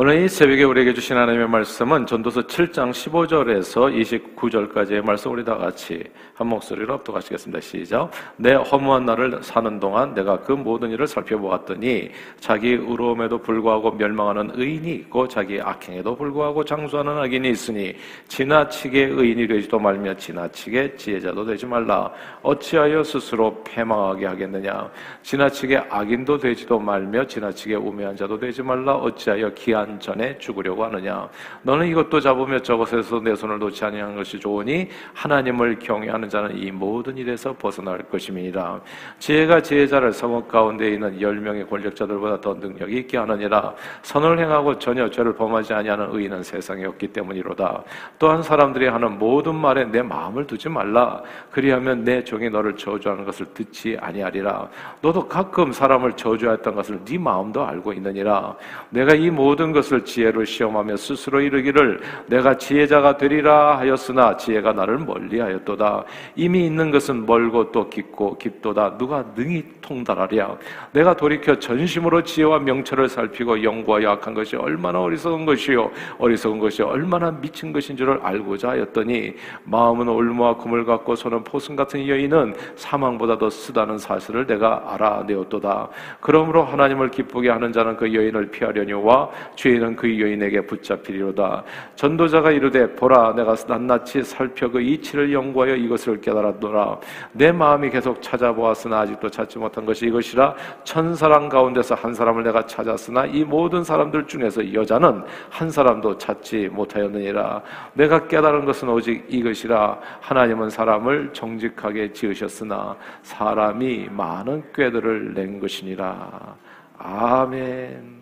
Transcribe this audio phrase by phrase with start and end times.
[0.00, 6.04] 오늘 이 새벽에 우리에게 주신 하나님의 말씀은 전도서 7장 15절에서 29절까지의 말씀 우리 다 같이
[6.34, 7.60] 한 목소리로 합독하시겠습니다.
[7.60, 8.08] 시작.
[8.36, 14.88] 내 허무한 날을 사는 동안 내가 그 모든 일을 살펴보았더니 자기 의로움에도 불구하고 멸망하는 의인이
[14.88, 17.96] 있고 자기 악행에도 불구하고 장수하는 악인이 있으니
[18.28, 22.08] 지나치게 의인이 되지도 말며 지나치게 지혜자도 되지 말라.
[22.42, 24.88] 어찌하여 스스로 패망하게 하겠느냐.
[25.24, 28.94] 지나치게 악인도 되지도 말며 지나치게 우매한 자도 되지 말라.
[28.94, 31.28] 어찌하여 기한 시간 전에 죽으려고 하느냐?
[31.62, 37.16] 너는 이것도 잡으며 저것에서 내 손을 놓지 아니하는 것이 좋으니 하나님을 경외하는 자는 이 모든
[37.16, 38.80] 일에서 벗어날 것임이니라.
[39.18, 43.74] 지혜가 지혜자를 성읍 가운데 있는 열 명의 권력자들보다 더 능력이 있게 하느니라.
[44.02, 47.82] 선을 행하고 전혀 죄를 범하지 아니하는 의인은 세상에 없기 때문이로다.
[48.18, 51.22] 또한 사람들이 하는 모든 말에 내 마음을 두지 말라.
[51.50, 54.68] 그리하면 내 종이 너를 저주하는 것을 듣지 아니하리라.
[55.00, 58.54] 너도 가끔 사람을 저주하였던 것을 네 마음도 알고 있느니라.
[58.90, 66.04] 내가 이 모든 것을 지혜로 시험하며 스스로 이르기를 내가 지혜자가 되리라 하였으나 지혜가 나를 멀리하였도다.
[66.34, 68.98] 이미 있는 것은 멀고 또 깊고 깊도다.
[68.98, 70.56] 누가 능히 통달하랴.
[70.92, 77.30] 내가 돌이켜 전심으로 지혜와 명철을 살피고 영구하여 악한 것이 얼마나 어리석은 것이요 어리석은 것이 얼마나
[77.30, 83.48] 미친 것인 줄을 알고자 하였더니 마음은 올무와 금을 갖고 손은 포승 같은 여인은 사망보다 더
[83.48, 85.88] 쓰다는 사실을 내가 알아내었도다.
[86.20, 91.64] 그러므로 하나님을 기쁘게 하는 자는 그 여인을 피하려니와 죄인은 그 여인에게 붙잡히리로다.
[91.96, 97.00] 전도자가 이르되 보라 내가 낱낱이 살펴 그 이치를 연구하여 이것을 깨달았노라.
[97.32, 103.26] 내 마음이 계속 찾아보았으나 아직도 찾지 못한 것이 이것이라 천사람 가운데서 한 사람을 내가 찾았으나
[103.26, 107.60] 이 모든 사람들 중에서 여자는 한 사람도 찾지 못하였느니라.
[107.94, 116.56] 내가 깨달은 것은 오직 이것이라 하나님은 사람을 정직하게 지으셨으나 사람이 많은 꾀들을 낸 것이니라.
[116.98, 118.17] 아멘.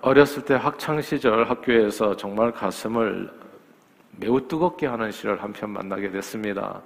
[0.00, 3.30] 어렸을 때 학창 시절 학교에서 정말 가슴을
[4.18, 6.80] 매우 뜨겁게 하는 시를 한 편 만나게 됐습니다.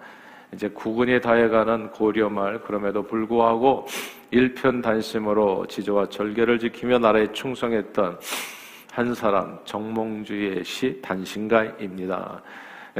[0.52, 3.86] 이제 구근이 다해가는 고려 말 그럼에도 불구하고
[4.30, 8.19] 일편 단심으로 지조와 절개를 지키며 나라에 충성했던
[8.92, 12.42] 한 사람 정몽주의 시 단심가입니다.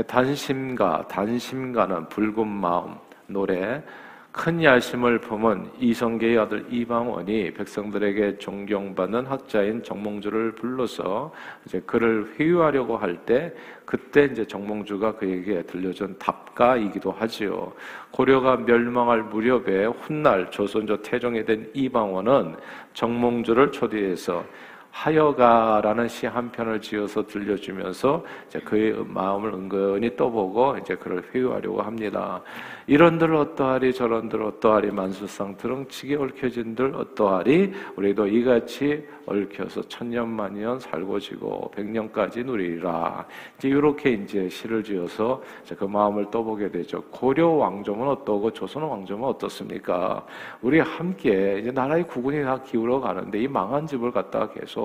[0.07, 2.95] 단심가 단심가는 붉은 마음
[3.27, 3.83] 노래
[4.31, 11.33] 큰 야심을 품은 이성계의 아들 이방원이 백성들에게 존경받는 학자인 정몽주를 불러서
[11.65, 13.53] 이제 그를 회유하려고 할 때
[13.85, 17.73] 그때 이제 정몽주가 그에게 들려준 답가이기도 하지요.
[18.11, 22.55] 고려가 멸망할 무렵에 훗날 조선조 태종이 된 이방원은
[22.93, 24.45] 정몽주를 초대해서
[24.91, 32.41] 하여가라는 시 한 편을 지어서 들려주면서 이제 그의 마음을 은근히 떠보고 이제 그를 회유하려고 합니다.
[32.87, 41.71] 이런들 어떠하리 저런들 어떠하리 만수상 드렁치게 얽혀진들 어떠하리 우리도 이같이 얽혀서 천년 만년 살고 지고
[41.73, 43.27] 백년까지 누리리라.
[43.59, 47.03] 이제 이렇게 이제 시를 지어서 이제 그 마음을 떠보게 되죠.
[47.11, 50.25] 고려 왕조는 어떠고 조선 왕조는 어떻습니까?
[50.63, 54.78] 우리 함께 이제 나라의 구군이 다 기울어 가는데 이 망한 집을 갖다가 계속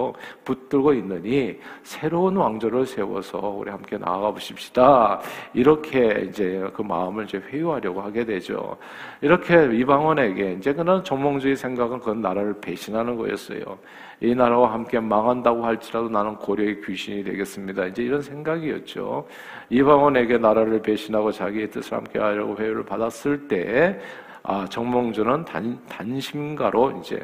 [0.44, 5.22] 붙들고 있느니 새로운 왕조를 세워서 우리 함께 나아가 보십시다.
[5.54, 8.78] 이렇게 이제 그 마음을 이제 회유하려고 하게 되죠.
[9.22, 13.62] 이렇게 이방원에게 이제 그는 정몽주의 생각은 그 나라를 배신하는 거였어요.
[14.22, 17.88] 이 나라와 함께 망한다고 할지라도 나는 고려의 귀신이 되겠습니다.
[17.88, 19.28] 이제 이런 생각이었죠.
[19.70, 24.00] 이방원에게 나라를 배신하고 자기의 뜻을 함께 하려고 회유를 받았을 때,
[24.44, 27.20] 아, 정몽주는 단, 단심가로 이제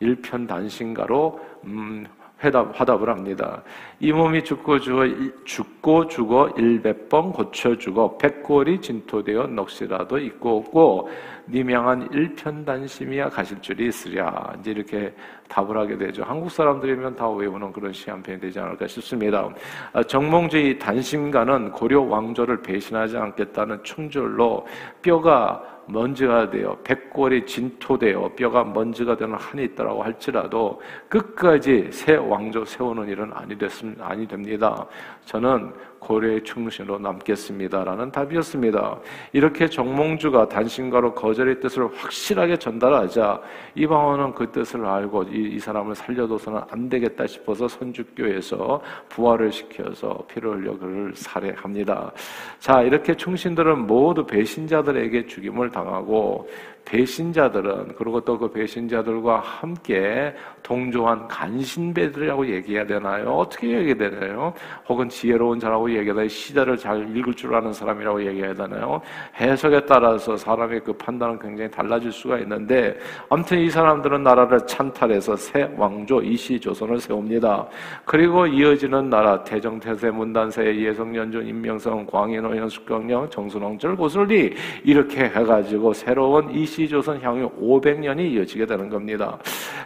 [0.00, 2.06] 일편 단심가로 음,
[2.42, 3.62] 회답, 화답을 합니다.
[4.00, 5.04] 이 몸이 죽고 죽어,
[5.44, 11.08] 죽고 죽어 일백 번 고쳐 죽어 백골이 진토되어 넋이라도 있고 없고
[11.50, 14.54] 니명한 일편단심이야 가실 줄이 있으랴.
[14.60, 15.12] 이제 이렇게
[15.48, 16.22] 답을 하게 되죠.
[16.22, 19.48] 한국 사람들이면 다 외우는 그런 시 한 편이 되지 않을까 싶습니다.
[19.92, 24.66] 아, 정몽주의 단심가는 고려 왕조를 배신하지 않겠다는 충절로
[25.02, 33.08] 뼈가 먼지가 되어 백골이 진토되어 뼈가 먼지가 되는 한이 있다라고 할지라도 끝까지 새 왕조 세우는
[33.08, 34.86] 일은 아니 됐습 아니 됩니다.
[35.24, 35.72] 저는
[36.10, 38.98] 고려의 충신으로 남겠습니다라는 답이었습니다.
[39.32, 43.40] 이렇게 정몽주가 단신가로 거절의 뜻을 확실하게 전달하자
[43.76, 50.56] 이방원은 그 뜻을 알고 이, 이 사람을 살려둬서는 안 되겠다 싶어서 선주교에서 부활을 시켜서 피를
[50.56, 52.10] 흘려 그를 살해합니다.
[52.58, 56.48] 자 이렇게 충신들은 모두 배신자들에게 죽임을 당하고
[56.84, 63.30] 배신자들은 그리고 또 그 배신자들과 함께 동조한 간신배들이라고 얘기해야 되나요?
[63.32, 64.54] 어떻게 얘기해야 되나요?
[64.88, 66.28] 혹은 지혜로운 자라고 얘기해야 되나요?
[66.28, 69.02] 시대를 잘 읽을 줄 아는 사람이라고 얘기해야 되나요?
[69.38, 72.96] 해석에 따라서 사람의 그 판단은 굉장히 달라질 수가 있는데
[73.28, 77.68] 아무튼 이 사람들은 나라를 찬탈해서 새 왕조 이시 조선을 세웁니다.
[78.06, 86.64] 그리고 이어지는 나라 대정태세 문단세 예성연중 임명성 광인호 현숙경령 정순왕절 고슬리 이렇게 해가지고 새로운 이
[86.70, 89.36] 시조선 향후 500년이 이어지게 되는 겁니다.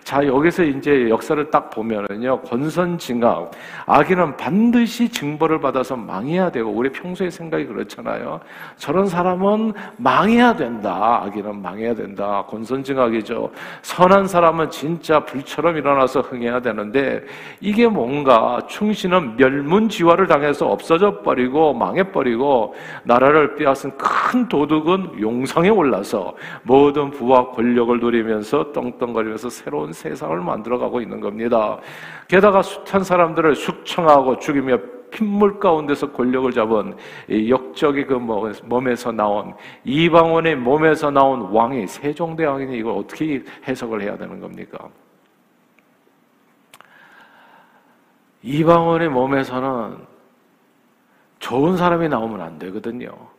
[0.04, 3.50] 자 여기서 이제 역사를 딱 보면은요 권선징악
[3.86, 8.40] 아기는 반드시 징벌을 받아서 망해야 되고 우리 평소에 생각이 그렇잖아요.
[8.76, 11.22] 저런 사람은 망해야 된다.
[11.24, 12.44] 아기는 망해야 된다.
[12.48, 13.50] 권선징악이죠.
[13.82, 17.22] 선한 사람은 진짜 불처럼 일어나서 흥해야 되는데
[17.60, 26.34] 이게 뭔가 충신은 멸문지화를 당해서 없어져 버리고 망해 버리고 나라를 빼앗은 큰 도둑은 용상에 올라서
[26.74, 31.78] 모든 부와 권력을 누리면서 떵떵거리면서 새로운 세상을 만들어가고 있는 겁니다.
[32.26, 34.78] 게다가 숱한 사람들을 숙청하고 죽이며
[35.08, 36.96] 핏물 가운데서 권력을 잡은
[37.48, 39.54] 역적이 그 몸에서 나온
[39.84, 44.88] 이방원의 몸에서 나온 왕이 세종대왕이니 이걸 어떻게 해석을 해야 되는 겁니까?
[48.42, 49.96] 이방원의 몸에서는
[51.38, 53.33] 좋은 사람이 나오면 안 되거든요.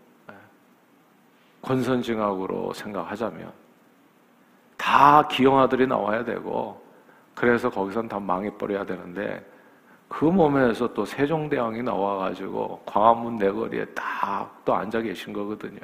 [1.65, 3.51] 권선징악으로 생각하자면
[4.77, 6.81] 다 기영아들이 나와야 되고
[7.33, 9.45] 그래서 거기선 다 망해버려야 되는데
[10.07, 14.25] 그 몸에서 또 세종대왕이 나와가지고 광화문 내거리에 딱
[14.65, 15.79] 또 앉아 계신 거거든요.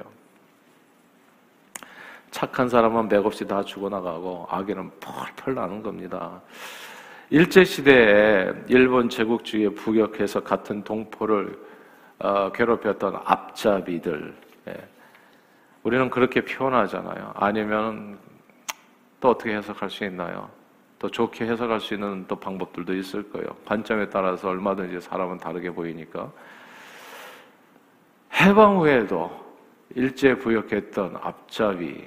[2.32, 6.42] 착한 사람은 맥없이 다 죽어나가고 악인은 펄펄 나는 겁니다.
[7.30, 11.58] 일제시대에 일본 제국주의에 부격해서 같은 동포를
[12.20, 14.36] 어, 괴롭혔던 앞잡이들.
[14.68, 14.88] 예.
[15.84, 17.34] 우리는 그렇게 표현하잖아요.
[17.36, 18.18] 아니면
[19.20, 20.50] 또 어떻게 해석할 수 있나요?
[21.00, 23.48] 또 좋게 해석할 수 있는 또 방법들도 있을 거예요.
[23.66, 26.32] 관점에 따라서 얼마든지 사람은 다르게 보이니까.
[28.40, 29.32] 해방 후에도
[29.96, 32.04] 일제 부역했던 앞잡이,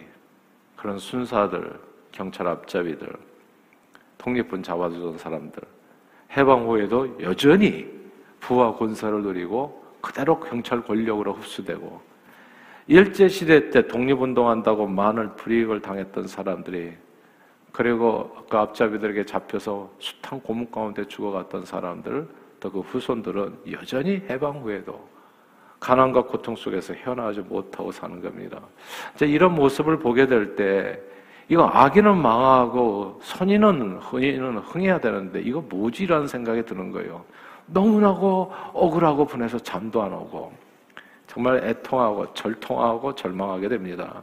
[0.76, 1.78] 그런 순사들,
[2.12, 3.12] 경찰 앞잡이들,
[4.18, 5.62] 독립군 잡아주던 사람들,
[6.36, 7.92] 해방 후에도 여전히
[8.40, 12.13] 부와 권세를 누리고 그대로 경찰 권력으로 흡수되고
[12.86, 16.92] 일제시대 때 독립운동한다고 많은 불이익을 당했던 사람들이
[17.72, 22.28] 그리고 그 앞잡이들에게 잡혀서 숱한 고문 가운데 죽어갔던 사람들,
[22.60, 25.06] 또 그 후손들은 여전히 해방 후에도
[25.81, 28.60] 가난과 고통 속에서 헤어나지 못하고 사는 겁니다.
[29.14, 30.98] 이제 이런 모습을 보게 될 때,
[31.48, 37.22] 이거 악인은 망하고 선인은 흥인은 흥해야 되는데 이거 뭐지라는 생각이 드는 거예요.
[37.66, 40.52] 너무나고 억울하고 분해서 잠도 안 오고
[41.26, 44.22] 정말 애통하고 절통하고 절망하게 됩니다.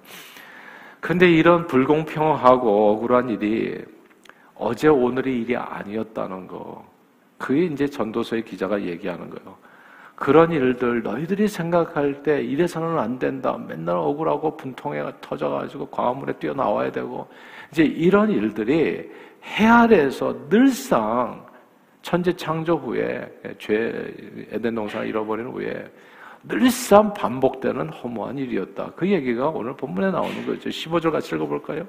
[0.99, 3.83] 근데 이런 불공평하고 억울한 일이
[4.55, 6.85] 어제 오늘의 일이 아니었다는 거.
[7.37, 9.57] 그게 이제 전도서의 기자가 얘기하는 거예요.
[10.15, 13.57] 그런 일들 너희들이 생각할 때 이래서는 안 된다.
[13.57, 17.27] 맨날 억울하고 분통에 터져가지고 광화문에 뛰어나와야 되고
[17.71, 19.09] 이제 이런 일들이
[19.43, 21.43] 해 아래에서 늘상
[22.03, 24.13] 천재 창조 후에 죄
[24.51, 25.91] 에덴 동산을 잃어버린 후에
[26.43, 28.91] 늘상 반복되는 허무한 일이었다.
[28.95, 30.69] 그 얘기가 오늘 본문에 나오는 거죠.
[30.69, 31.85] 15절 같이 읽어볼까요?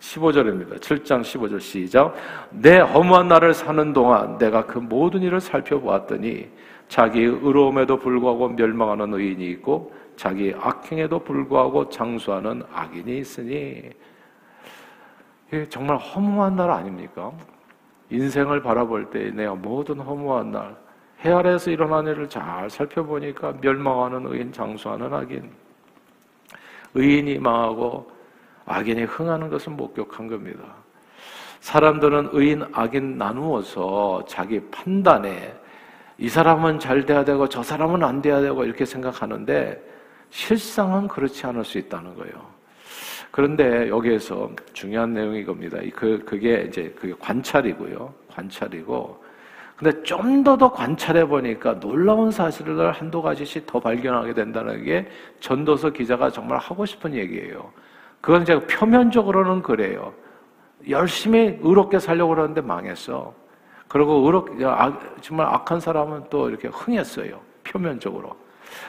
[0.00, 0.78] 15절입니다.
[0.78, 2.14] 7장 15절 시작.
[2.50, 6.48] 내 허무한 날을 사는 동안 내가 그 모든 일을 살펴보았더니
[6.88, 13.82] 자기 의로움에도 불구하고 멸망하는 의인이 있고 자기 악행에도 불구하고 장수하는 악인이 있으니
[15.48, 17.32] 이게 정말 허무한 날 아닙니까?
[18.10, 20.76] 인생을 바라볼 때 내가 모든 허무한 날
[21.24, 25.50] 해 아래에서 일어난 일을 잘 살펴보니까 멸망하는 의인, 장수하는 악인,
[26.94, 28.10] 의인이 망하고
[28.66, 30.60] 악인이 흥하는 것을 목격한 겁니다.
[31.60, 35.54] 사람들은 의인, 악인 나누어서 자기 판단에
[36.18, 39.80] 이 사람은 잘 돼야 되고 저 사람은 안 돼야 되고 이렇게 생각하는데
[40.30, 42.58] 실상은 그렇지 않을 수 있다는 거예요.
[43.30, 45.78] 그런데 여기에서 중요한 내용이 겁니다.
[45.94, 48.12] 그, 그게 이제 그게 관찰이고요.
[48.28, 49.27] 관찰이고
[49.78, 55.08] 근데 좀 더 더 관찰해 보니까 놀라운 사실을 한두 가지씩 더 발견하게 된다는 게
[55.40, 57.70] 전도서 기자가 정말 하고 싶은 얘기예요.
[58.20, 60.12] 그건 제가 표면적으로는 그래요.
[60.88, 63.32] 열심히 의롭게 살려고 그러는데 망했어.
[63.86, 64.50] 그리고 의롭,
[65.20, 67.38] 정말 악한 사람은 또 이렇게 흥했어요.
[67.62, 68.34] 표면적으로.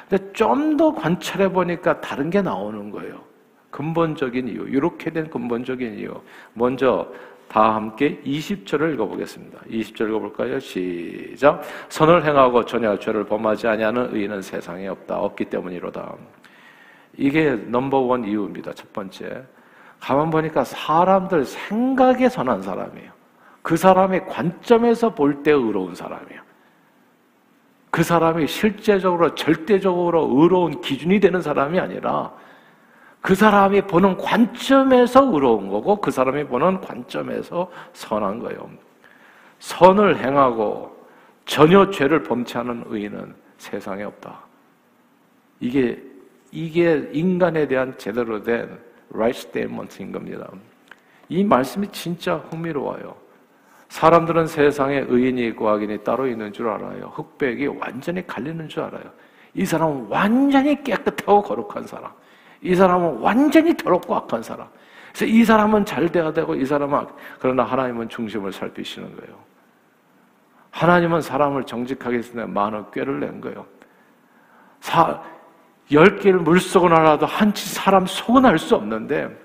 [0.10, 3.29] 근데 좀 더 관찰해 보니까 다른 게 나오는 거예요.
[3.72, 4.68] 근본적인 이유.
[4.68, 6.22] 이렇게 된 근본적인 이유.
[6.54, 7.12] 먼저
[7.48, 9.60] 다 함께 20절을 읽어보겠습니다.
[9.70, 10.60] 20절 읽어볼까요?
[10.60, 11.62] 시작.
[11.90, 15.18] 선을 행하고 전혀 죄를 범하지 아니하는 의인은 세상에 없다.
[15.20, 16.16] 없기 때문이로다.
[17.18, 18.74] 이게 넘버원 이유입니다.
[18.74, 19.44] 첫 번째.
[20.00, 23.12] 가만 보니까 사람들 생각에 선한 사람이에요.
[23.62, 26.42] 그 사람의 관점에서 볼 때 의로운 사람이에요.
[27.92, 32.32] 그 사람이 실제적으로 절대적으로 의로운 기준이 되는 사람이 아니라
[33.22, 38.70] 그 사람이 보는 관점에서 의로운 거고 그 사람이 보는 관점에서 선한 거예요.
[39.60, 40.98] 선을 행하고
[41.46, 44.40] 전혀 죄를 범치 않은 의인은 세상에 없다.
[45.60, 46.02] 이게
[46.52, 48.80] 이게 인간에 대한 제대로 된
[49.14, 50.50] right statement인 겁니다.
[51.28, 53.16] 이 말씀이 진짜 흥미로워요.
[53.90, 57.12] 사람들은 세상에 의인이 있고 악인이 따로 있는 줄 알아요.
[57.16, 59.04] 흑백이 완전히 갈리는 줄 알아요.
[59.54, 62.12] 이 사람은 완전히 깨끗하고 거룩한 사람.
[62.62, 64.68] 이 사람은 완전히 더럽고 악한 사람.
[65.10, 67.08] 그래서 이 사람은 잘 돼야 되고 이 사람은
[67.40, 69.36] 그러나 하나님은 중심을 살피시는 거예요.
[70.72, 73.66] 하나님은 사람을 정직하게 쓰는 많은 꾀를 낸 거예요.
[74.80, 75.22] 사,
[75.92, 79.36] 열 개를 물속은 알아도 한치 사람 속은 알 수 없는데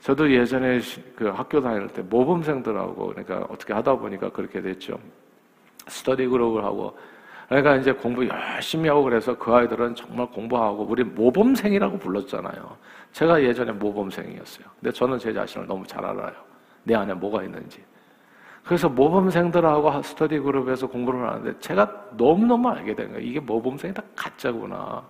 [0.00, 0.80] 저도 예전에
[1.16, 4.98] 그 학교 다닐 때 모범생들하고 그러니까 어떻게 하다 보니까 그렇게 됐죠.
[5.88, 6.96] 스터디 그룹을 하고
[7.48, 12.76] 그러니까 이제 공부 열심히 하고 그래서 그 아이들은 정말 공부하고 우리 모범생이라고 불렀잖아요.
[13.12, 14.66] 제가 예전에 모범생이었어요.
[14.80, 16.32] 근데 저는 제 자신을 너무 잘 알아요.
[16.84, 17.82] 내 안에 뭐가 있는지.
[18.64, 23.20] 그래서 모범생들하고 스터디 그룹에서 공부를 하는데 제가 너무너무 알게 된 거예요.
[23.20, 25.04] 이게 모범생이 다 가짜구나.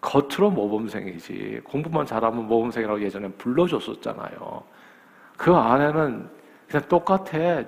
[0.00, 1.62] 겉으로 모범생이지.
[1.64, 4.62] 공부만 잘하면 모범생이라고 예전에 불러줬었잖아요.
[5.36, 6.28] 그 안에는
[6.68, 7.64] 그냥 똑같아.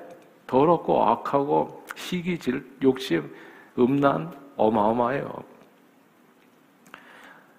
[0.46, 3.30] 더럽고 악하고 시기질, 욕심,
[3.78, 5.30] 음란 어마어마해요.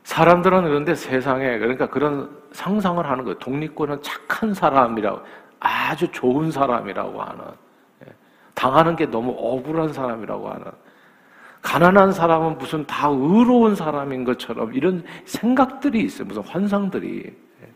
[0.03, 3.37] 사람들은 그런데 세상에 그러니까 그런 상상을 하는 거예요.
[3.37, 5.21] 독립군은 착한 사람이라고
[5.59, 7.43] 아주 좋은 사람이라고 하는
[8.07, 8.13] 예.
[8.55, 10.65] 당하는 게 너무 억울한 사람이라고 하는
[11.61, 16.27] 가난한 사람은 무슨 다 의로운 사람인 것처럼 이런 생각들이 있어요.
[16.27, 17.25] 무슨 환상들이
[17.61, 17.71] 예.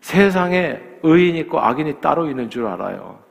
[0.00, 3.23] 세상에 의인 있고 악인이 따로 있는 줄 알아요.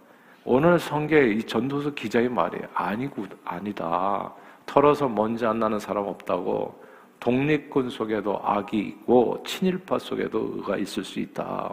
[0.46, 4.32] 오늘 성계 이 전도서 기자의 말이 아니고 아니다.
[4.66, 6.84] 털어서 먼지 안 나는 사람 없다고.
[7.20, 11.72] 독립군 속에도 악이 있고 친일파 속에도 의가 있을 수 있다.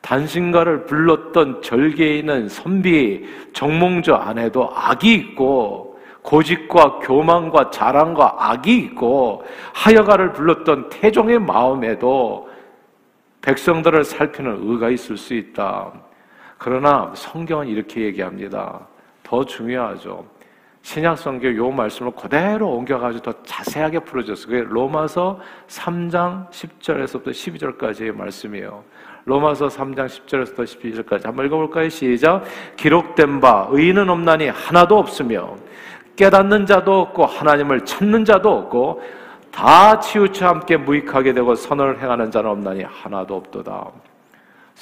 [0.00, 9.44] 단신가를 불렀던 절개인은 선비 정몽저 안에도 악이 있고 고집과 교만과 자랑과 악이 있고
[9.74, 12.48] 하여가를 불렀던 태종의 마음에도
[13.42, 15.92] 백성들을 살피는 의가 있을 수 있다.
[16.62, 18.86] 그러나 성경은 이렇게 얘기합니다.
[19.24, 20.24] 더 중요하죠.
[20.82, 24.46] 신약 성경 요 말씀을 그대로 옮겨가지고 더 자세하게 풀어줬어요.
[24.46, 28.84] 그게 로마서 3장 10절에서부터 12절까지의 말씀이에요.
[29.24, 31.88] 로마서 3장 10절에서부터 12절까지 한번 읽어볼까요?
[31.88, 32.44] 시작.
[32.76, 35.56] 기록된 바 의인은 없나니 하나도 없으며
[36.14, 39.02] 깨닫는 자도 없고 하나님을 찾는 자도 없고
[39.50, 44.11] 다 치우쳐 함께 무익하게 되고 선을 행하는 자는 없나니 하나도 없도다.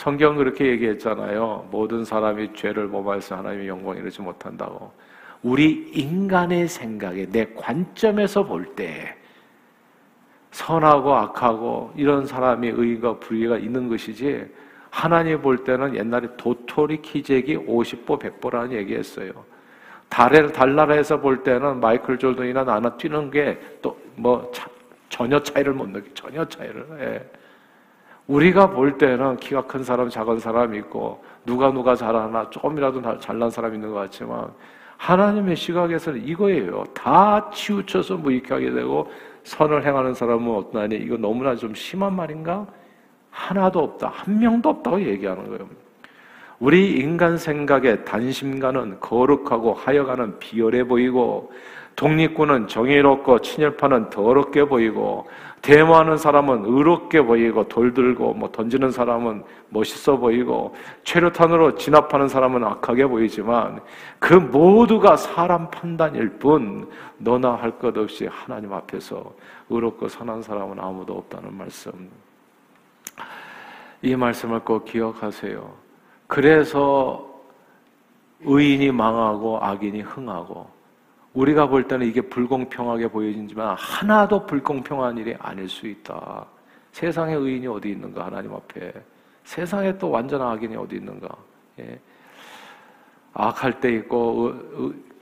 [0.00, 1.68] 성경 그렇게 얘기했잖아요.
[1.70, 4.90] 모든 사람이 죄를 범하여서 하나님의 영광 이루지 못한다고.
[5.42, 9.14] 우리 인간의 생각에 내 관점에서 볼 때
[10.52, 14.46] 선하고 악하고 이런 사람이 의가 불의가 있는 것이지
[14.88, 19.32] 하나님 볼 때는 옛날에 도토리 키재기 50보 100보라는 얘기했어요.
[20.08, 24.50] 달에 달나라에서 볼 때는 마이클 졸던이나 나나 뛰는 게 또 뭐
[25.10, 27.30] 전혀 차이를 못 느끼 전혀 차이를 예.
[28.30, 33.74] 우리가 볼 때는 키가 큰 사람, 작은 사람 있고 누가 누가 잘하나 조금이라도 잘난 사람
[33.74, 34.52] 있는 것 같지만
[34.98, 36.84] 하나님의 시각에서는 이거예요.
[36.94, 39.10] 다 치우쳐서 무익하게 되고
[39.42, 42.66] 선을 행하는 사람은 없나니 이거 너무나 좀 심한 말인가?
[43.30, 44.12] 하나도 없다.
[44.14, 45.68] 한 명도 없다고 얘기하는 거예요.
[46.60, 51.50] 우리 인간 생각의 단심가는 거룩하고 하여가는 비열해 보이고
[51.96, 55.26] 독립군은 정의롭고 친일파는 더럽게 보이고
[55.62, 60.74] 데모하는 사람은 의롭게 보이고 돌 들고 뭐 던지는 사람은 멋있어 보이고
[61.04, 63.80] 최루탄으로 진압하는 사람은 악하게 보이지만
[64.18, 66.88] 그 모두가 사람 판단일 뿐
[67.18, 69.32] 너나 할 것 없이 하나님 앞에서
[69.68, 72.10] 의롭고 선한 사람은 아무도 없다는 말씀.
[74.02, 75.70] 이 말씀을 꼭 기억하세요.
[76.26, 77.28] 그래서
[78.42, 80.66] 의인이 망하고 악인이 흥하고
[81.34, 86.44] 우리가 볼 때는 이게 불공평하게 보여지지만 하나도 불공평한 일이 아닐 수 있다.
[86.92, 88.92] 세상에 의인이 어디 있는가 하나님 앞에
[89.44, 91.28] 세상에 또 완전한 악인이 어디 있는가?
[91.78, 91.98] 예.
[93.32, 94.54] 악할 때 있고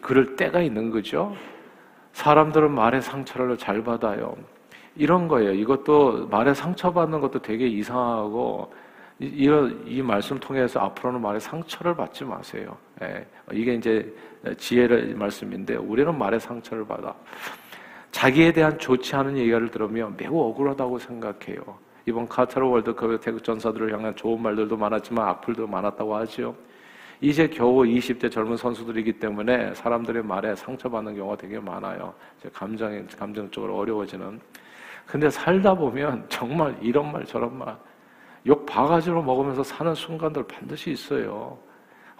[0.01, 1.35] 그럴 때가 있는 거죠.
[2.13, 4.35] 사람들은 말의 상처를 잘 받아요.
[4.97, 5.53] 이런 거예요.
[5.53, 8.73] 이것도 말에 상처 받는 것도 되게 이상하고
[9.19, 12.77] 이런 이 말씀 통해서 앞으로는 말에 상처를 받지 마세요.
[13.03, 13.27] 예.
[13.53, 14.15] 이게 이제
[14.57, 17.15] 지혜의 말씀인데 우리는 말에 상처를 받아.
[18.13, 21.63] 자기에 대한 좋지 않은 얘기를 들으면 매우 억울하다고 생각해요.
[22.07, 26.55] 이번 카타르 월드컵의 태극 전사들을 향한 좋은 말들도 많았지만 악플도 많았다고 하지요.
[27.21, 32.15] 이제 겨우 20대 젊은 선수들이기 때문에 사람들의 말에 상처받는 경우가 되게 많아요.
[32.53, 34.41] 감정, 감정적으로 어려워지는.
[35.05, 37.77] 근데 살다 보면 정말 이런 말 저런 말,
[38.49, 41.59] 욕 바가지로 먹으면서 사는 순간들 반드시 있어요.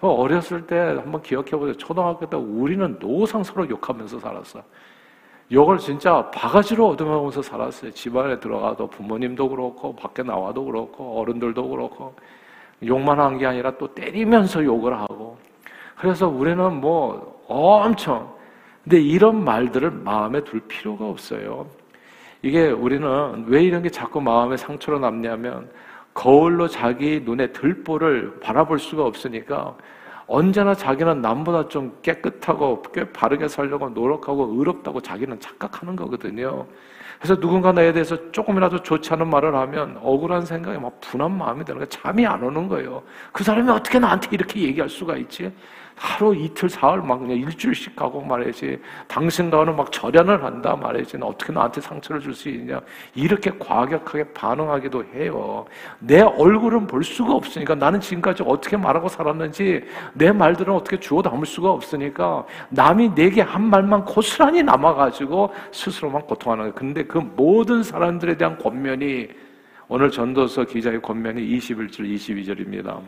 [0.01, 1.75] 어렸을 때 한번 기억해보세요.
[1.77, 4.63] 초등학교 때 우리는 노상 서로 욕하면서 살았어.
[5.51, 7.91] 욕을 진짜 바가지로 얻어먹으면서 살았어요.
[7.93, 12.15] 집안에 들어가도 부모님도 그렇고, 밖에 나와도 그렇고, 어른들도 그렇고.
[12.87, 15.37] 욕만 한 게 아니라 또 때리면서 욕을 하고.
[15.97, 18.33] 그래서 우리는 뭐 엄청,
[18.85, 21.67] 근데 이런 말들을 마음에 둘 필요가 없어요.
[22.43, 25.69] 이게 우리는 왜 이런 게 자꾸 마음에 상처로 남냐면
[26.19, 29.77] 거울로 자기 눈에 들보를 바라볼 수가 없으니까
[30.27, 36.67] 언제나 자기는 남보다 좀 깨끗하고 꽤 바르게 살려고 노력하고 의롭다고 자기는 착각하는 거거든요.
[37.21, 41.79] 그래서 누군가 나에 대해서 조금이라도 좋지 않은 말을 하면 억울한 생각이 막 분한 마음이 드는
[41.79, 41.89] 거예요.
[41.89, 43.01] 잠이 안 오는 거예요.
[43.33, 45.53] 그 사람이 어떻게 나한테 이렇게 얘기할 수가 있지?
[45.99, 48.81] 하루 이틀 사흘 막 그냥 일주일씩 가고 말이지.
[49.07, 51.19] 당신 가는 막 절연을 한다 말이지.
[51.21, 52.81] 어떻게 나한테 상처를 줄 수 있냐.
[53.15, 55.65] 이렇게 과격하게 반응하기도 해요.
[55.99, 61.45] 내 얼굴은 볼 수가 없으니까 나는 지금까지 어떻게 말하고 살았는지 내 말들은 어떻게 주워 담을
[61.47, 66.75] 수가 없으니까 남이 내게 한 말만 고스란히 남아가지고 스스로만 고통하는 거예요.
[66.75, 69.29] 근데 그 모든 사람들에 대한 권면이
[69.89, 73.01] 오늘 전도서 기자의 권면이 21절 22절입니다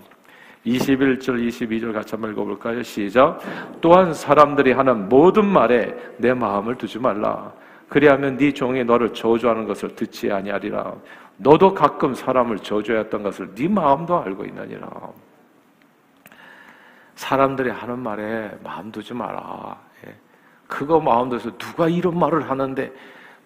[0.66, 2.82] 21절, 22절 같이 한번 읽어볼까요?
[2.82, 3.40] 시작.
[3.80, 7.52] 또한 사람들이 하는 모든 말에 내 마음을 두지 말라.
[7.88, 10.94] 그리하면 네 종이 너를 저주하는 것을 듣지 아니하리라.
[11.38, 14.88] 너도 가끔 사람을 저주했던 것을 네 마음도 알고 있느니라.
[17.14, 19.78] 사람들이 하는 말에 마음 두지 마라.
[20.06, 20.14] 예.
[20.66, 22.92] 그거 마음 둬서 누가 이런 말을 하는데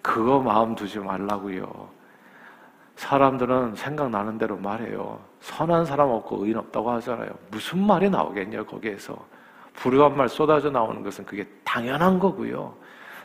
[0.02, 1.88] 그거 마음 두지 말라고요.
[2.96, 5.20] 사람들은 생각나는 대로 말해요.
[5.40, 7.30] 선한 사람 없고 의인 없다고 하잖아요.
[7.50, 9.16] 무슨 말이 나오겠냐, 거기에서.
[9.74, 12.74] 불효한 말 쏟아져 나오는 것은 그게 당연한 거고요.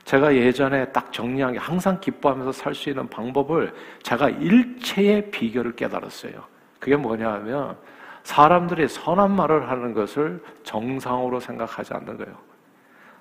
[0.05, 3.71] 제가 예전에 딱 정리한 게 항상 기뻐하면서 살 수 있는 방법을
[4.01, 6.33] 제가 일체의 비결을 깨달았어요.
[6.79, 7.77] 그게 뭐냐 하면
[8.23, 12.35] 사람들이 선한 말을 하는 것을 정상으로 생각하지 않는 거예요.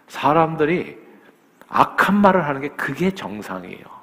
[0.06, 0.98] 사람들이
[1.68, 3.97] 악한 말을 하는 게 그게 정상이에요.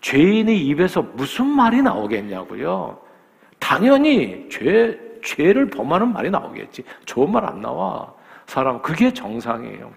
[0.00, 2.98] 죄인의 입에서 무슨 말이 나오겠냐고요?
[3.58, 6.84] 당연히 죄, 죄를 범하는 말이 나오겠지.
[7.04, 8.12] 좋은 말 안 나와.
[8.46, 9.92] 사람, 그게 정상이에요.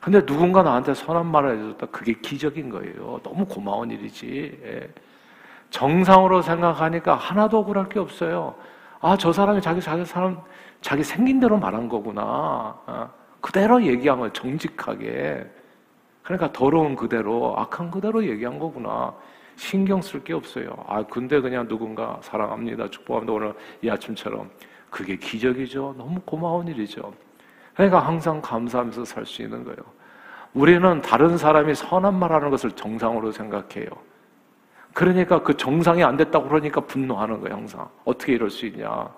[0.00, 1.86] 근데 누군가 나한테 선한 말을 해줬다.
[1.86, 3.20] 그게 기적인 거예요.
[3.22, 4.60] 너무 고마운 일이지.
[4.64, 4.88] 예.
[5.70, 8.54] 정상으로 생각하니까 하나도 억울할 게 없어요.
[9.00, 10.40] 아, 저 사람이 자기, 자기 사람,
[10.80, 12.76] 자기 생긴 대로 말한 거구나.
[12.86, 13.08] 아,
[13.40, 15.44] 그대로 얘기한 거 정직하게.
[16.22, 19.14] 그러니까 더러운 그대로, 악한 그대로 얘기한 거구나.
[19.56, 20.68] 신경 쓸 게 없어요.
[20.86, 22.88] 아, 근데 그냥 누군가 사랑합니다.
[22.90, 23.32] 축복합니다.
[23.32, 24.50] 오늘 이 아침처럼.
[24.90, 25.94] 그게 기적이죠.
[25.98, 27.12] 너무 고마운 일이죠.
[27.74, 29.78] 그러니까 항상 감사하면서 살 수 있는 거예요.
[30.54, 33.88] 우리는 다른 사람이 선한 말 하는 것을 정상으로 생각해요.
[34.94, 37.88] 그러니까 그 정상이 안 됐다고 그러니까 분노하는 거예요, 항상.
[38.04, 39.08] 어떻게 이럴 수 있냐.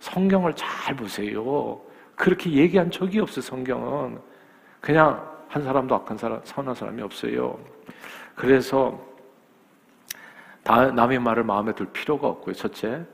[0.00, 1.78] 성경을 잘 보세요.
[2.14, 4.18] 그렇게 얘기한 적이 없어요, 성경은.
[4.80, 7.58] 그냥 한 사람도 악한 사람, 선한 사람이 없어요.
[8.34, 8.98] 그래서
[10.68, 12.54] 남의 말을 마음에 둘 필요가 없고요.
[12.54, 13.04] 첫째.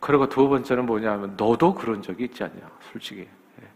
[0.00, 2.60] 그리고 두 번째는 뭐냐면 너도 그런 적이 있지 않냐.
[2.92, 3.20] 솔직히.
[3.20, 3.68] 예.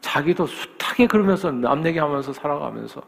[0.00, 3.02] 자기도 숱하게 그러면서 남 얘기하면서 살아가면서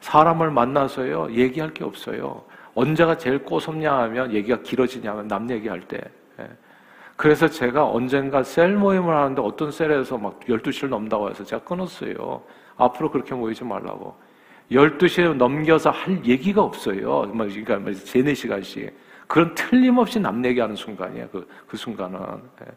[0.00, 2.44] 사람을 만나서요 얘기할 게 없어요.
[2.74, 6.00] 언제가 제일 꼬섭냐 하면 얘기가 길어지냐 하면 남 얘기할 때.
[6.40, 6.48] 예.
[7.16, 12.42] 그래서 제가 언젠가 셀 모임을 하는데 어떤 셀에서 막 12시를 넘다고 해서 제가 끊었어요.
[12.76, 14.16] 앞으로 그렇게 모이지 말라고.
[14.70, 17.30] 12시에 넘겨서 할 얘기가 없어요.
[17.32, 18.92] 그러니까 세네 시간씩.
[19.26, 21.28] 그런 틀림없이 남 얘기하는 순간이에요.
[21.30, 22.18] 그, 그 순간은.
[22.62, 22.72] 예.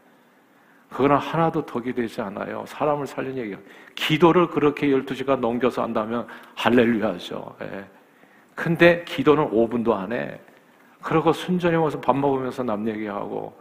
[0.89, 2.63] 그거는 하나도 덕이 되지 않아요.
[2.65, 3.59] 사람을 살리는 얘기가.
[3.95, 7.55] 기도를 그렇게 12시간 넘겨서 한다면 할렐루야죠.
[7.63, 7.85] 예.
[8.55, 10.39] 근데 기도는 5분도 안 해.
[11.01, 13.57] 그러고 순전히 와서 밥 먹으면서 남 얘기하고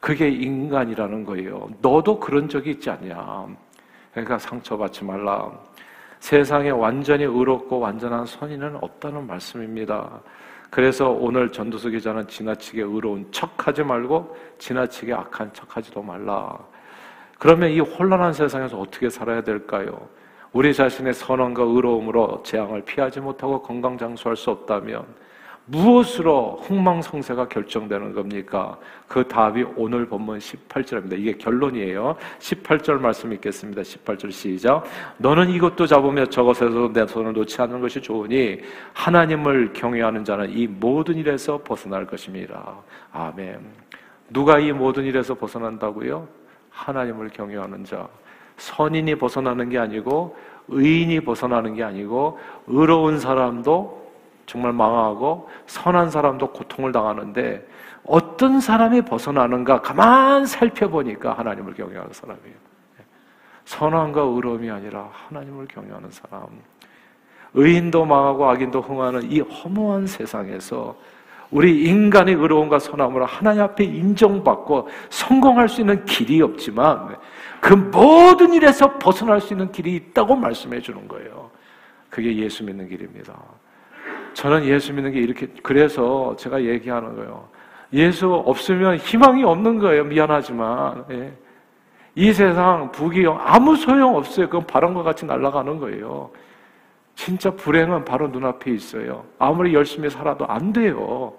[0.00, 1.68] 그게 인간이라는 거예요.
[1.80, 3.46] 너도 그런 적이 있지 않냐.
[4.12, 5.52] 그러니까 상처받지 말라.
[6.20, 10.20] 세상에 완전히 의롭고 완전한 선인은 없다는 말씀입니다.
[10.70, 16.56] 그래서 오늘 전도서 기자는 지나치게 의로운 척 하지 말고 지나치게 악한 척 하지도 말라.
[17.38, 20.08] 그러면 이 혼란한 세상에서 어떻게 살아야 될까요?
[20.52, 25.04] 우리 자신의 선언과 의로움으로 재앙을 피하지 못하고 건강 장수할 수 없다면
[25.70, 28.76] 무엇으로 흥망성쇠가 결정되는 겁니까?
[29.06, 31.18] 그 답이 오늘 본문 18절입니다.
[31.18, 32.16] 이게 결론이에요.
[32.40, 33.82] 18절 말씀 읽겠습니다.
[33.82, 34.84] 18절 시작.
[35.18, 38.58] 너는 이것도 잡으며 저것에서 내 손을 놓지 않는 것이 좋으니
[38.94, 42.74] 하나님을 경외하는 자는 이 모든 일에서 벗어날 것입니다.
[43.12, 43.60] 아멘.
[44.30, 46.26] 누가 이 모든 일에서 벗어난다고요?
[46.70, 48.08] 하나님을 경외하는 자.
[48.56, 50.36] 선인이 벗어나는 게 아니고
[50.68, 53.99] 의인이 벗어나는 게 아니고 의로운 사람도
[54.50, 57.64] 정말 망하고 선한 사람도 고통을 당하는데
[58.04, 62.56] 어떤 사람이 벗어나는가 가만 살펴보니까 하나님을 경외하는 사람이에요.
[63.64, 66.48] 선함과 의로움이 아니라 하나님을 경외하는 사람.
[67.54, 70.96] 의인도 망하고 악인도 흥하는 이 허무한 세상에서
[71.52, 77.16] 우리 인간의 의로움과 선함으로 하나님 앞에 인정받고 성공할 수 있는 길이 없지만
[77.60, 81.52] 그 모든 일에서 벗어날 수 있는 길이 있다고 말씀해 주는 거예요.
[82.08, 83.34] 그게 예수 믿는 길입니다.
[84.34, 87.48] 저는 예수 믿는 게 이렇게 그래서 제가 얘기하는 거예요.
[87.92, 90.04] 예수 없으면 희망이 없는 거예요.
[90.04, 91.32] 미안하지만 예.
[92.14, 94.46] 이 세상 부귀영 아무 소용 없어요.
[94.46, 96.30] 그건 바람과 같이 날아가는 거예요.
[97.14, 99.24] 진짜 불행은 바로 눈앞에 있어요.
[99.38, 101.34] 아무리 열심히 살아도 안 돼요.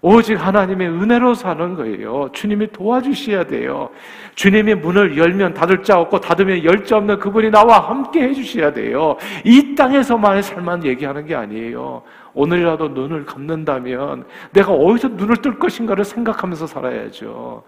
[0.00, 2.28] 오직 하나님의 은혜로 사는 거예요.
[2.32, 3.90] 주님이 도와주셔야 돼요.
[4.36, 9.16] 주님이 문을 열면 닫을 자 없고 닫으면 열 자 없는 그분이 나와 함께 해주셔야 돼요.
[9.44, 12.02] 이 땅에서만의 삶만 얘기하는 게 아니에요.
[12.34, 17.64] 오늘이라도 눈을 감는다면 내가 어디서 눈을 뜰 것인가를 생각하면서 살아야죠.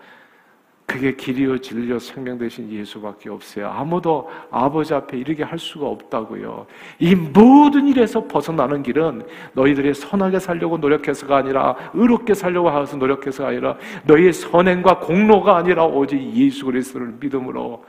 [0.91, 3.69] 그게 길이요 진리요 생명 되신 예수밖에 없어요.
[3.69, 6.67] 아무도 아버지 앞에 이르게 할 수가 없다고요.
[6.99, 9.23] 이 모든 일에서 벗어나는 길은
[9.53, 16.21] 너희들이 선하게 살려고 노력해서가 아니라 의롭게 살려고 하서 노력해서가 아니라 너희의 선행과 공로가 아니라 오직
[16.35, 17.85] 예수 그리스도를 믿음으로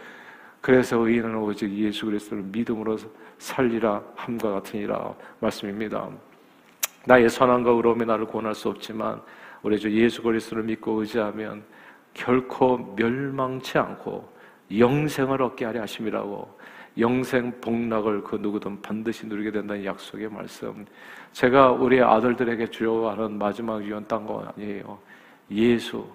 [0.62, 2.98] 그래서 의인은 오직 예수 그리스도를 믿음으로
[3.40, 6.08] 살리라 함과 같으니라 말씀입니다.
[7.06, 9.20] 나의 선함과 의로움이 나를 구원할 수 없지만
[9.64, 11.64] 우리 주 예수 그리스도를 믿고 의지하면
[12.14, 14.30] 결코 멸망치 않고
[14.78, 16.60] 영생을 얻게 하려 하심이라고
[16.98, 20.86] 영생 복락을 그 누구든 반드시 누리게 된다는 약속의 말씀.
[21.32, 25.00] 제가 우리 아들들에게 주려고 하는 마지막 유언 딴거 아니에요.
[25.52, 26.06] 예수,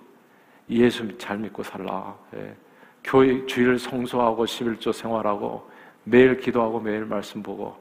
[0.69, 2.15] 예수 잘 믿고 살라.
[2.37, 2.55] 예.
[3.03, 5.71] 교회 주일 성소하고 11조 생활하고
[6.05, 7.75] 매일 기도하고 매일 말씀 보고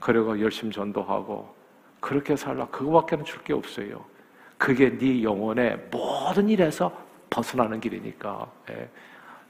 [0.00, 1.54] 그리고 열심 전도하고
[2.00, 2.66] 그렇게 살라.
[2.68, 4.02] 그거밖에는 줄 게 없어요.
[4.56, 6.92] 그게 네 영혼의 모든 일에서
[7.30, 8.46] 벗어나는 길이니까.
[8.70, 8.88] 예.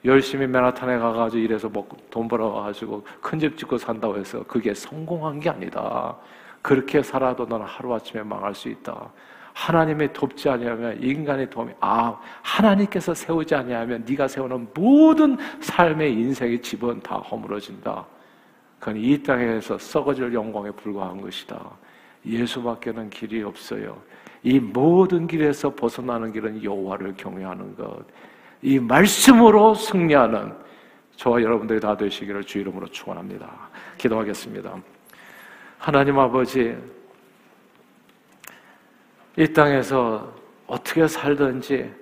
[0.04, 5.50] 열심히 맨하탄에 가가지고 일해서 먹고 돈 벌어가지고 큰 집 짓고 산다고 해서 그게 성공한 게
[5.50, 6.16] 아니다.
[6.62, 9.10] 그렇게 살아도 너는 하루아침에 망할 수 있다.
[9.52, 17.00] 하나님의 돕지 아니하면 인간의 도움이 아 하나님께서 세우지 아니하면 네가 세우는 모든 삶의 인생의 집은
[17.00, 18.06] 다 허물어진다.
[18.78, 21.60] 그건 이 땅에서 썩어질 영광에 불과한 것이다.
[22.24, 23.98] 예수밖에는 길이 없어요.
[24.42, 28.04] 이 모든 길에서 벗어나는 길은 여호와를 경외하는 것.
[28.62, 30.54] 이 말씀으로 승리하는
[31.16, 33.50] 저와 여러분들이 다 되시기를 주 이름으로 축원합니다.
[33.98, 34.74] 기도하겠습니다.
[35.78, 36.76] 하나님 아버지
[39.36, 40.34] 이 땅에서
[40.66, 41.92] 어떻게 살든지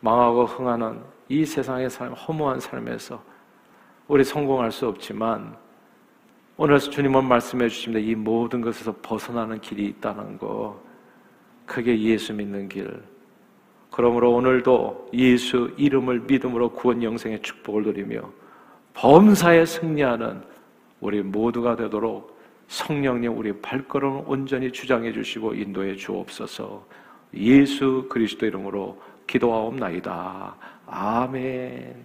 [0.00, 3.22] 망하고 흥하는 이 세상의 삶, 허무한 삶에서
[4.06, 5.56] 우리 성공할 수 없지만
[6.56, 8.06] 오늘 주님은 말씀해 주십니다.
[8.06, 10.80] 이 모든 것에서 벗어나는 길이 있다는 거.
[11.66, 13.02] 그게 예수 믿는 길.
[13.90, 18.22] 그러므로 오늘도 예수 이름을 믿음으로 구원 영생의 축복을 누리며
[18.94, 20.42] 범사에 승리하는
[21.00, 22.34] 우리 모두가 되도록
[22.68, 26.84] 성령님 우리 발걸음을 온전히 주장해 주시고 인도해 주옵소서.
[27.34, 30.56] 예수 그리스도 이름으로 기도하옵나이다.
[30.86, 32.04] 아멘.